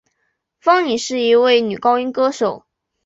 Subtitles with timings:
[0.59, 2.65] 方颖是一位女高音歌手。